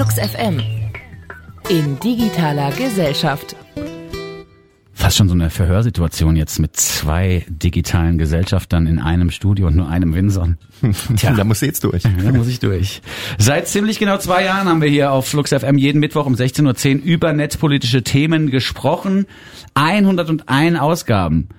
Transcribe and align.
Flux 0.00 0.14
FM 0.14 0.62
in 1.68 2.00
digitaler 2.00 2.70
Gesellschaft. 2.72 3.54
Fast 4.94 5.18
schon 5.18 5.28
so 5.28 5.34
eine 5.34 5.50
Verhörsituation 5.50 6.36
jetzt 6.36 6.58
mit 6.58 6.74
zwei 6.74 7.44
digitalen 7.50 8.16
Gesellschaftern 8.16 8.86
in 8.86 8.98
einem 8.98 9.30
Studio 9.30 9.66
und 9.66 9.76
nur 9.76 9.90
einem 9.90 10.14
Winson. 10.14 10.56
Tja, 11.16 11.34
da 11.34 11.44
muss 11.44 11.60
jetzt 11.60 11.84
durch. 11.84 12.04
Da 12.04 12.32
muss 12.32 12.48
ich 12.48 12.60
durch. 12.60 13.02
Seit 13.36 13.68
ziemlich 13.68 13.98
genau 13.98 14.16
zwei 14.16 14.42
Jahren 14.42 14.68
haben 14.70 14.80
wir 14.80 14.88
hier 14.88 15.12
auf 15.12 15.28
Flux 15.28 15.52
FM 15.52 15.76
jeden 15.76 15.98
Mittwoch 15.98 16.24
um 16.24 16.34
16.10 16.34 17.00
Uhr 17.00 17.04
über 17.04 17.34
netzpolitische 17.34 18.02
Themen 18.02 18.50
gesprochen. 18.50 19.26
101 19.74 20.78
Ausgaben. 20.80 21.50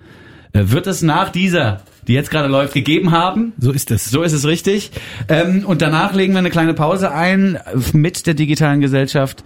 Äh, 0.53 0.63
wird 0.65 0.87
es 0.87 1.03
nach 1.03 1.29
dieser 1.29 1.83
die 2.07 2.13
jetzt 2.13 2.31
gerade 2.31 2.47
läuft, 2.47 2.73
gegeben 2.73 3.11
haben. 3.11 3.53
So 3.59 3.71
ist 3.71 3.91
es. 3.91 4.09
So 4.09 4.23
ist 4.23 4.33
es 4.33 4.45
richtig. 4.45 4.91
Ähm, 5.27 5.63
und 5.65 5.81
danach 5.81 6.13
legen 6.13 6.33
wir 6.33 6.39
eine 6.39 6.49
kleine 6.49 6.73
Pause 6.73 7.11
ein 7.11 7.59
mit 7.93 8.27
der 8.27 8.33
digitalen 8.33 8.81
Gesellschaft. 8.81 9.43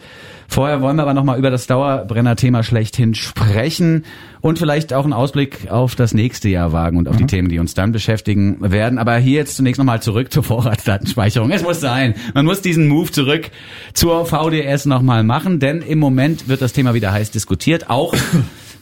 Vorher 0.48 0.82
wollen 0.82 0.96
wir 0.96 1.04
aber 1.04 1.14
nochmal 1.14 1.40
über 1.40 1.50
das 1.50 1.68
Dauerbrenner-Thema 1.68 2.64
schlechthin 2.64 3.16
sprechen 3.16 4.06
und 4.42 4.60
vielleicht 4.60 4.94
auch 4.94 5.04
einen 5.04 5.14
Ausblick 5.14 5.72
auf 5.72 5.96
das 5.96 6.14
nächste 6.14 6.50
Jahr 6.50 6.72
wagen 6.72 6.98
und 6.98 7.08
auf 7.08 7.16
mhm. 7.16 7.20
die 7.20 7.26
Themen, 7.26 7.50
die 7.50 7.60
uns 7.60 7.74
dann 7.74 7.92
beschäftigen 7.92 8.58
werden. 8.60 9.00
Aber 9.00 9.18
hier 9.18 9.40
jetzt 9.40 9.56
zunächst 9.56 9.80
nochmal 9.80 10.02
zurück 10.02 10.32
zur 10.32 10.44
Vorratsdatenspeicherung. 10.44 11.52
Es 11.52 11.64
muss 11.64 11.82
sein. 11.82 12.14
Man 12.34 12.46
muss 12.46 12.62
diesen 12.62 12.88
Move 12.88 13.12
zurück 13.12 13.50
zur 13.94 14.26
VDS 14.26 14.86
nochmal 14.86 15.24
machen, 15.24 15.60
denn 15.60 15.82
im 15.82 16.00
Moment 16.00 16.48
wird 16.48 16.62
das 16.62 16.74
Thema 16.74 16.94
wieder 16.94 17.12
heiß 17.12 17.32
diskutiert. 17.32 17.90
Auch 17.90 18.14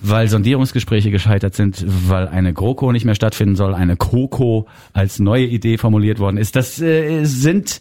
weil 0.03 0.27
Sondierungsgespräche 0.27 1.09
gescheitert 1.09 1.55
sind, 1.55 1.84
weil 1.88 2.27
eine 2.27 2.53
GroKo 2.53 2.91
nicht 2.91 3.05
mehr 3.05 3.16
stattfinden 3.16 3.55
soll, 3.55 3.73
eine 3.73 3.95
KOKO 3.95 4.67
als 4.91 5.20
neue 5.20 5.45
Idee 5.45 5.77
formuliert 5.77 6.20
worden 6.20 6.38
ist. 6.38 6.55
Das 6.55 6.79
äh, 6.81 7.23
sind 7.23 7.79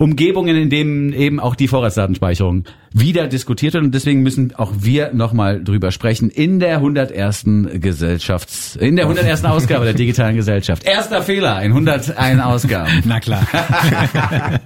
Umgebungen, 0.00 0.56
in 0.56 0.70
denen 0.70 1.12
eben 1.12 1.40
auch 1.40 1.54
die 1.54 1.68
Vorratsdatenspeicherung 1.68 2.64
wieder 2.90 3.28
diskutiert 3.28 3.74
wird 3.74 3.84
und 3.84 3.94
deswegen 3.94 4.22
müssen 4.22 4.54
auch 4.56 4.72
wir 4.78 5.12
nochmal 5.12 5.62
drüber 5.62 5.92
sprechen 5.92 6.30
in 6.30 6.58
der 6.58 6.76
101. 6.76 7.44
Gesellschafts, 7.74 8.76
in 8.76 8.96
der 8.96 9.04
101. 9.04 9.44
Ausgabe 9.44 9.84
der 9.84 9.92
digitalen 9.92 10.36
Gesellschaft. 10.36 10.84
Erster 10.84 11.20
Fehler 11.20 11.62
in 11.62 11.72
101 11.72 12.40
Ausgaben. 12.40 13.02
Na 13.04 13.20
klar. 13.20 13.46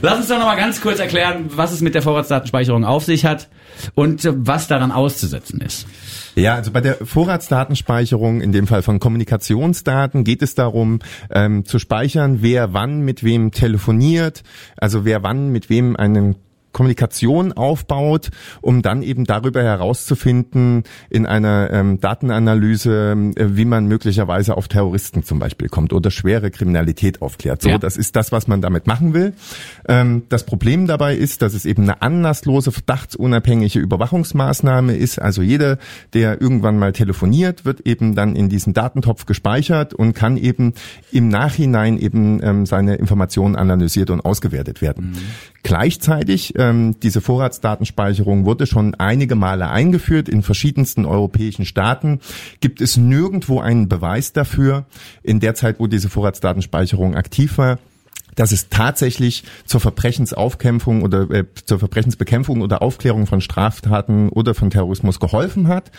Lass 0.00 0.18
uns 0.18 0.28
doch 0.28 0.38
nochmal 0.38 0.56
ganz 0.56 0.80
kurz 0.80 1.00
erklären, 1.00 1.46
was 1.56 1.72
es 1.72 1.80
mit 1.80 1.96
der 1.96 2.02
Vorratsdatenspeicherung 2.02 2.84
auf 2.84 3.04
sich 3.04 3.24
hat 3.24 3.48
und 3.96 4.28
was 4.32 4.68
daran 4.68 4.92
auszusetzen 4.92 5.60
ist. 5.60 5.88
Ja, 6.38 6.54
also 6.54 6.70
bei 6.70 6.80
der 6.80 6.94
Vorratsdatenspeicherung, 6.94 8.40
in 8.40 8.52
dem 8.52 8.68
Fall 8.68 8.82
von 8.82 9.00
Kommunikationsdaten, 9.00 10.22
geht 10.22 10.40
es 10.42 10.54
darum, 10.54 11.00
ähm, 11.30 11.64
zu 11.64 11.80
speichern, 11.80 12.38
wer 12.42 12.72
wann 12.72 13.00
mit 13.00 13.24
wem 13.24 13.50
telefoniert, 13.50 14.44
also 14.76 15.04
wer 15.04 15.22
wann 15.22 15.50
mit 15.50 15.70
wem 15.70 15.96
einen 15.96 16.36
Kommunikation 16.72 17.52
aufbaut, 17.52 18.30
um 18.60 18.82
dann 18.82 19.02
eben 19.02 19.24
darüber 19.24 19.62
herauszufinden 19.62 20.84
in 21.10 21.26
einer 21.26 21.70
ähm, 21.70 22.00
Datenanalyse, 22.00 23.32
äh, 23.36 23.56
wie 23.56 23.64
man 23.64 23.86
möglicherweise 23.86 24.56
auf 24.56 24.68
Terroristen 24.68 25.22
zum 25.22 25.38
Beispiel 25.38 25.68
kommt 25.68 25.92
oder 25.92 26.10
schwere 26.10 26.50
Kriminalität 26.50 27.22
aufklärt. 27.22 27.62
So, 27.62 27.70
ja. 27.70 27.78
das 27.78 27.96
ist 27.96 28.16
das, 28.16 28.32
was 28.32 28.48
man 28.48 28.60
damit 28.60 28.86
machen 28.86 29.14
will. 29.14 29.34
Ähm, 29.88 30.24
das 30.28 30.44
Problem 30.44 30.86
dabei 30.86 31.14
ist, 31.16 31.42
dass 31.42 31.54
es 31.54 31.64
eben 31.64 31.84
eine 31.84 32.02
anlasslose, 32.02 32.72
verdachtsunabhängige 32.72 33.78
Überwachungsmaßnahme 33.78 34.94
ist. 34.94 35.20
Also 35.20 35.42
jeder, 35.42 35.78
der 36.12 36.40
irgendwann 36.40 36.78
mal 36.78 36.92
telefoniert, 36.92 37.64
wird 37.64 37.80
eben 37.86 38.14
dann 38.14 38.36
in 38.36 38.48
diesen 38.48 38.74
Datentopf 38.74 39.26
gespeichert 39.26 39.94
und 39.94 40.14
kann 40.14 40.36
eben 40.36 40.74
im 41.12 41.28
Nachhinein 41.28 41.98
eben 41.98 42.40
ähm, 42.42 42.66
seine 42.66 42.96
Informationen 42.96 43.56
analysiert 43.56 44.10
und 44.10 44.20
ausgewertet 44.20 44.82
werden. 44.82 45.10
Mhm. 45.10 45.18
Gleichzeitig 45.62 46.54
ähm, 46.58 46.96
diese 47.02 47.20
Vorratsdatenspeicherung 47.20 48.44
wurde 48.44 48.66
schon 48.66 48.94
einige 48.96 49.34
Male 49.34 49.70
eingeführt 49.70 50.28
in 50.28 50.42
verschiedensten 50.42 51.06
europäischen 51.06 51.64
Staaten. 51.64 52.20
Gibt 52.60 52.80
es 52.80 52.96
nirgendwo 52.96 53.60
einen 53.60 53.88
Beweis 53.88 54.32
dafür, 54.32 54.84
in 55.22 55.40
der 55.40 55.54
Zeit, 55.54 55.80
wo 55.80 55.86
diese 55.86 56.08
Vorratsdatenspeicherung 56.08 57.14
aktiv 57.14 57.58
war, 57.58 57.78
dass 58.38 58.52
es 58.52 58.68
tatsächlich 58.68 59.42
zur 59.64 59.80
Verbrechensaufkämpfung 59.80 61.02
oder 61.02 61.28
äh, 61.30 61.44
zur 61.64 61.80
Verbrechensbekämpfung 61.80 62.60
oder 62.60 62.82
Aufklärung 62.82 63.26
von 63.26 63.40
Straftaten 63.40 64.28
oder 64.28 64.54
von 64.54 64.70
Terrorismus 64.70 65.18
geholfen 65.18 65.66
hat. 65.66 65.90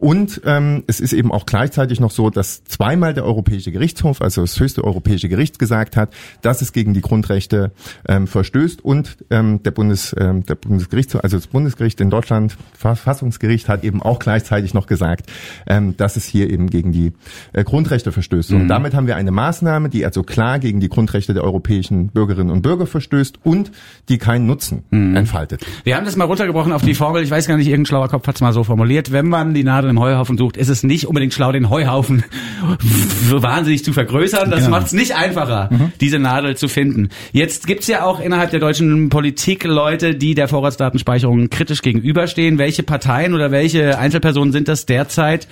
Und 0.00 0.40
ähm, 0.46 0.84
es 0.86 0.98
ist 1.00 1.12
eben 1.12 1.30
auch 1.30 1.44
gleichzeitig 1.44 2.00
noch 2.00 2.10
so, 2.10 2.30
dass 2.30 2.64
zweimal 2.64 3.12
der 3.12 3.24
Europäische 3.24 3.70
Gerichtshof, 3.70 4.22
also 4.22 4.40
das 4.40 4.58
höchste 4.58 4.82
europäische 4.82 5.28
Gericht, 5.28 5.58
gesagt 5.58 5.96
hat, 5.96 6.14
dass 6.40 6.62
es 6.62 6.72
gegen 6.72 6.94
die 6.94 7.02
Grundrechte 7.02 7.72
ähm, 8.08 8.26
verstößt. 8.26 8.82
Und 8.82 9.18
ähm, 9.28 9.62
der 9.62 9.72
Bundes, 9.72 10.16
ähm, 10.18 10.46
der 10.46 10.54
Bundesgerichtshof, 10.54 11.22
also 11.22 11.36
das 11.36 11.48
Bundesgericht 11.48 12.00
in 12.00 12.08
Deutschland, 12.08 12.56
Verfassungsgericht, 12.72 13.68
hat 13.68 13.84
eben 13.84 14.00
auch 14.00 14.20
gleichzeitig 14.20 14.72
noch 14.72 14.86
gesagt, 14.86 15.30
ähm, 15.66 15.96
dass 15.98 16.16
es 16.16 16.24
hier 16.24 16.48
eben 16.48 16.70
gegen 16.70 16.92
die 16.92 17.12
äh, 17.52 17.62
Grundrechte 17.62 18.10
verstößt. 18.10 18.52
Mhm. 18.52 18.60
Und 18.62 18.68
damit 18.68 18.94
haben 18.94 19.06
wir 19.06 19.16
eine 19.16 19.32
Maßnahme, 19.32 19.90
die 19.90 20.06
also 20.06 20.22
klar 20.22 20.60
gegen 20.60 20.80
die 20.80 20.88
Grundrechte 20.88 21.34
der 21.34 21.44
europäischen 21.44 21.79
Bürgerinnen 21.88 22.50
und 22.50 22.62
Bürger 22.62 22.86
verstößt 22.86 23.40
und 23.42 23.70
die 24.08 24.18
keinen 24.18 24.46
Nutzen 24.46 24.84
mhm. 24.90 25.16
entfaltet. 25.16 25.64
Wir 25.84 25.96
haben 25.96 26.04
das 26.04 26.16
mal 26.16 26.24
runtergebrochen 26.24 26.72
auf 26.72 26.82
die 26.82 26.94
Formel. 26.94 27.22
Ich 27.22 27.30
weiß 27.30 27.46
gar 27.46 27.56
nicht, 27.56 27.66
irgendein 27.66 27.86
schlauer 27.86 28.08
Kopf 28.08 28.26
hat 28.26 28.34
es 28.34 28.40
mal 28.40 28.52
so 28.52 28.64
formuliert. 28.64 29.12
Wenn 29.12 29.28
man 29.28 29.54
die 29.54 29.64
Nadel 29.64 29.90
im 29.90 30.00
Heuhaufen 30.00 30.36
sucht, 30.36 30.56
ist 30.56 30.68
es 30.68 30.82
nicht 30.82 31.06
unbedingt 31.06 31.32
schlau, 31.32 31.52
den 31.52 31.70
Heuhaufen 31.70 32.24
so 33.28 33.42
wahnsinnig 33.42 33.84
zu 33.84 33.92
vergrößern. 33.92 34.50
Das 34.50 34.60
genau. 34.60 34.70
macht 34.70 34.86
es 34.86 34.92
nicht 34.92 35.14
einfacher, 35.16 35.68
mhm. 35.70 35.92
diese 36.00 36.18
Nadel 36.18 36.56
zu 36.56 36.68
finden. 36.68 37.08
Jetzt 37.32 37.66
gibt's 37.66 37.86
ja 37.86 38.04
auch 38.04 38.20
innerhalb 38.20 38.50
der 38.50 38.60
deutschen 38.60 39.08
Politik 39.08 39.64
Leute, 39.64 40.14
die 40.14 40.34
der 40.34 40.48
Vorratsdatenspeicherung 40.48 41.50
kritisch 41.50 41.82
gegenüberstehen. 41.82 42.58
Welche 42.58 42.82
Parteien 42.82 43.34
oder 43.34 43.50
welche 43.50 43.98
Einzelpersonen 43.98 44.52
sind 44.52 44.68
das 44.68 44.86
derzeit? 44.86 45.48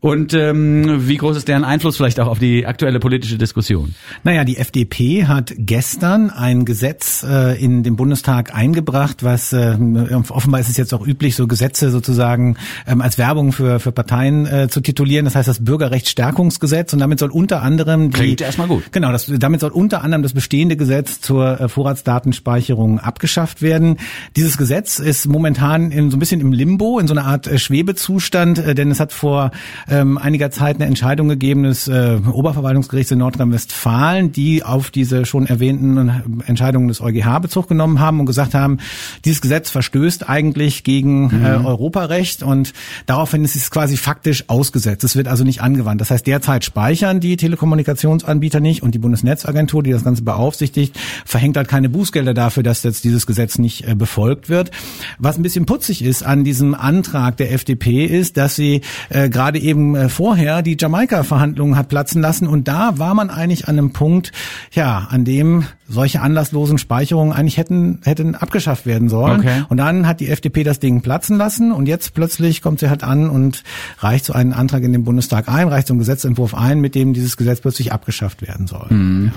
Und 0.00 0.34
ähm, 0.34 1.08
wie 1.08 1.16
groß 1.16 1.36
ist 1.36 1.48
deren 1.48 1.64
Einfluss 1.64 1.96
vielleicht 1.96 2.20
auch 2.20 2.28
auf 2.28 2.38
die 2.38 2.66
aktuelle 2.66 3.00
politische 3.00 3.38
Diskussion? 3.38 3.94
Naja, 4.24 4.44
die 4.44 4.56
FDP 4.56 5.26
hat 5.26 5.52
gestern 5.72 6.28
ein 6.28 6.66
Gesetz 6.66 7.24
äh, 7.26 7.58
in 7.58 7.82
den 7.82 7.96
Bundestag 7.96 8.54
eingebracht, 8.54 9.22
was 9.22 9.54
äh, 9.54 9.74
offenbar 10.28 10.60
ist 10.60 10.68
es 10.68 10.76
jetzt 10.76 10.92
auch 10.92 11.06
üblich, 11.06 11.34
so 11.34 11.46
Gesetze 11.46 11.90
sozusagen 11.90 12.58
ähm, 12.86 13.00
als 13.00 13.16
Werbung 13.16 13.52
für 13.52 13.80
für 13.80 13.90
Parteien 13.90 14.44
äh, 14.44 14.68
zu 14.68 14.82
titulieren. 14.82 15.24
Das 15.24 15.34
heißt 15.34 15.48
das 15.48 15.64
Bürgerrechtsstärkungsgesetz 15.64 16.92
und 16.92 16.98
damit 16.98 17.20
soll 17.20 17.30
unter 17.30 17.62
anderem 17.62 18.10
die, 18.10 18.18
Klingt 18.18 18.42
erstmal 18.42 18.68
gut. 18.68 18.92
Genau, 18.92 19.12
das, 19.12 19.32
damit 19.34 19.60
soll 19.60 19.70
unter 19.70 20.04
anderem 20.04 20.22
das 20.22 20.34
bestehende 20.34 20.76
Gesetz 20.76 21.22
zur 21.22 21.58
äh, 21.58 21.68
Vorratsdatenspeicherung 21.70 22.98
abgeschafft 22.98 23.62
werden. 23.62 23.96
Dieses 24.36 24.58
Gesetz 24.58 24.98
ist 24.98 25.26
momentan 25.26 25.90
in 25.90 26.10
so 26.10 26.18
ein 26.18 26.20
bisschen 26.20 26.42
im 26.42 26.52
Limbo, 26.52 26.98
in 26.98 27.06
so 27.06 27.14
einer 27.14 27.24
Art 27.24 27.46
äh, 27.46 27.58
Schwebezustand, 27.58 28.58
äh, 28.58 28.74
denn 28.74 28.90
es 28.90 29.00
hat 29.00 29.14
vor 29.14 29.52
ähm, 29.88 30.18
einiger 30.18 30.50
Zeit 30.50 30.76
eine 30.76 30.84
Entscheidung 30.84 31.30
gegeben 31.30 31.62
des 31.62 31.88
äh, 31.88 32.18
Oberverwaltungsgerichts 32.30 33.10
in 33.10 33.20
Nordrhein-Westfalen, 33.20 34.32
die 34.32 34.64
auf 34.64 34.90
diese 34.90 35.24
schon 35.24 35.46
erwähnten 35.52 36.42
Entscheidungen 36.46 36.88
des 36.88 37.00
EuGH 37.00 37.40
Bezug 37.40 37.68
genommen 37.68 38.00
haben 38.00 38.20
und 38.20 38.26
gesagt 38.26 38.54
haben, 38.54 38.78
dieses 39.24 39.40
Gesetz 39.40 39.70
verstößt 39.70 40.28
eigentlich 40.28 40.84
gegen 40.84 41.26
mhm. 41.26 41.44
äh, 41.44 41.48
Europarecht 41.64 42.42
und 42.42 42.72
daraufhin 43.06 43.44
ist 43.44 43.56
es 43.56 43.70
quasi 43.70 43.96
faktisch 43.96 44.44
ausgesetzt. 44.48 45.04
Es 45.04 45.16
wird 45.16 45.28
also 45.28 45.44
nicht 45.44 45.62
angewandt. 45.62 46.00
Das 46.00 46.10
heißt, 46.10 46.26
derzeit 46.26 46.64
speichern 46.64 47.20
die 47.20 47.36
Telekommunikationsanbieter 47.36 48.60
nicht 48.60 48.82
und 48.82 48.94
die 48.94 48.98
Bundesnetzagentur, 48.98 49.82
die 49.82 49.90
das 49.90 50.04
Ganze 50.04 50.22
beaufsichtigt, 50.22 50.98
verhängt 51.24 51.56
halt 51.56 51.68
keine 51.68 51.88
Bußgelder 51.88 52.34
dafür, 52.34 52.62
dass 52.62 52.82
jetzt 52.82 53.04
dieses 53.04 53.26
Gesetz 53.26 53.58
nicht 53.58 53.86
äh, 53.86 53.94
befolgt 53.94 54.48
wird. 54.48 54.70
Was 55.18 55.36
ein 55.36 55.42
bisschen 55.42 55.66
putzig 55.66 56.02
ist 56.02 56.22
an 56.22 56.44
diesem 56.44 56.74
Antrag 56.74 57.36
der 57.36 57.52
FDP 57.52 58.06
ist, 58.06 58.36
dass 58.36 58.56
sie 58.56 58.80
äh, 59.10 59.28
gerade 59.28 59.58
eben 59.58 59.94
äh, 59.94 60.08
vorher 60.08 60.62
die 60.62 60.76
Jamaika-Verhandlungen 60.78 61.76
hat 61.76 61.88
platzen 61.88 62.22
lassen 62.22 62.46
und 62.46 62.68
da 62.68 62.98
war 62.98 63.14
man 63.14 63.30
eigentlich 63.30 63.68
an 63.68 63.78
einem 63.78 63.92
Punkt, 63.92 64.32
ja, 64.72 65.06
an 65.10 65.24
dem 65.24 65.41
dem 65.42 65.64
solche 65.92 66.20
anlasslosen 66.20 66.78
Speicherungen 66.78 67.32
eigentlich 67.32 67.58
hätten, 67.58 68.00
hätten 68.02 68.34
abgeschafft 68.34 68.86
werden 68.86 69.08
sollen. 69.08 69.40
Okay. 69.40 69.62
Und 69.68 69.76
dann 69.76 70.06
hat 70.06 70.20
die 70.20 70.28
FDP 70.28 70.64
das 70.64 70.80
Ding 70.80 71.02
platzen 71.02 71.36
lassen 71.36 71.70
und 71.70 71.86
jetzt 71.86 72.14
plötzlich 72.14 72.62
kommt 72.62 72.80
sie 72.80 72.88
halt 72.88 73.04
an 73.04 73.28
und 73.28 73.62
reicht 73.98 74.24
so 74.24 74.32
einen 74.32 74.52
Antrag 74.52 74.82
in 74.82 74.92
den 74.92 75.04
Bundestag 75.04 75.48
ein, 75.48 75.68
reicht 75.68 75.88
so 75.88 75.92
einen 75.92 75.98
Gesetzentwurf 75.98 76.54
ein, 76.54 76.80
mit 76.80 76.94
dem 76.94 77.12
dieses 77.12 77.36
Gesetz 77.36 77.60
plötzlich 77.60 77.92
abgeschafft 77.92 78.42
werden 78.42 78.66
soll. 78.66 78.86
Mhm. 78.88 79.32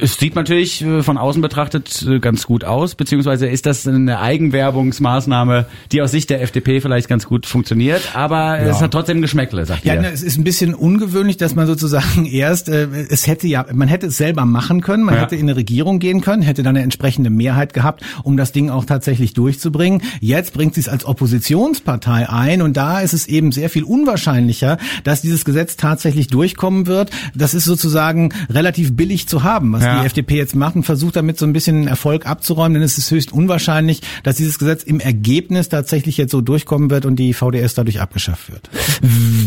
Es 0.00 0.16
sieht 0.16 0.34
natürlich 0.34 0.82
äh, 0.82 1.02
von 1.02 1.18
außen 1.18 1.42
betrachtet 1.42 2.04
äh, 2.08 2.18
ganz 2.20 2.46
gut 2.46 2.64
aus, 2.64 2.94
beziehungsweise 2.94 3.46
ist 3.46 3.66
das 3.66 3.86
eine 3.86 4.20
Eigenwerbungsmaßnahme, 4.20 5.66
die 5.92 6.00
aus 6.00 6.10
Sicht 6.10 6.30
der 6.30 6.42
FDP 6.42 6.80
vielleicht 6.80 7.08
ganz 7.08 7.26
gut 7.26 7.46
funktioniert, 7.46 8.16
aber 8.16 8.60
ja. 8.60 8.68
es 8.68 8.80
hat 8.80 8.92
trotzdem 8.92 9.20
Geschmäckle, 9.20 9.66
sagt 9.66 9.84
Ja, 9.84 9.94
ihr. 9.94 10.12
es 10.12 10.22
ist 10.22 10.38
ein 10.38 10.44
bisschen 10.44 10.74
ungewöhnlich, 10.74 11.36
dass 11.36 11.54
man 11.54 11.66
sozusagen 11.66 12.24
erst, 12.30 12.68
äh, 12.68 12.88
es 13.10 13.26
hätte 13.26 13.46
ja, 13.46 13.66
man 13.72 13.88
hätte 13.88 14.06
es 14.06 14.16
selber 14.16 14.46
machen 14.46 14.80
können, 14.80 15.04
man 15.04 15.16
ja. 15.16 15.22
hätte 15.22 15.36
in 15.36 15.42
eine 15.42 15.56
Regierung 15.56 15.81
Regierung 15.82 15.98
gehen 15.98 16.20
können, 16.20 16.42
hätte 16.42 16.62
dann 16.62 16.76
eine 16.76 16.84
entsprechende 16.84 17.28
Mehrheit 17.28 17.72
gehabt, 17.74 18.04
um 18.22 18.36
das 18.36 18.52
Ding 18.52 18.70
auch 18.70 18.84
tatsächlich 18.84 19.34
durchzubringen. 19.34 20.02
Jetzt 20.20 20.52
bringt 20.54 20.74
sie 20.74 20.80
es 20.80 20.88
als 20.88 21.04
Oppositionspartei 21.04 22.28
ein 22.28 22.62
und 22.62 22.76
da 22.76 23.00
ist 23.00 23.12
es 23.12 23.26
eben 23.26 23.50
sehr 23.50 23.68
viel 23.68 23.82
unwahrscheinlicher, 23.82 24.78
dass 25.02 25.22
dieses 25.22 25.44
Gesetz 25.44 25.76
tatsächlich 25.76 26.28
durchkommen 26.28 26.86
wird. 26.86 27.10
Das 27.34 27.52
ist 27.54 27.64
sozusagen 27.64 28.32
relativ 28.48 28.94
billig 28.94 29.26
zu 29.26 29.42
haben, 29.42 29.72
was 29.72 29.82
Ja. 29.82 30.00
die 30.00 30.06
FDP 30.06 30.36
jetzt 30.36 30.54
macht 30.54 30.76
und 30.76 30.84
versucht 30.84 31.16
damit 31.16 31.38
so 31.38 31.46
ein 31.46 31.52
bisschen 31.52 31.88
Erfolg 31.88 32.26
abzuräumen, 32.26 32.74
denn 32.74 32.82
es 32.82 32.96
ist 32.98 33.10
höchst 33.10 33.32
unwahrscheinlich, 33.32 34.02
dass 34.22 34.36
dieses 34.36 34.58
Gesetz 34.60 34.84
im 34.84 35.00
Ergebnis 35.00 35.68
tatsächlich 35.68 36.16
jetzt 36.16 36.30
so 36.30 36.40
durchkommen 36.40 36.90
wird 36.90 37.06
und 37.06 37.16
die 37.16 37.34
VDS 37.34 37.74
dadurch 37.74 38.00
abgeschafft 38.00 38.52
wird. 38.52 38.70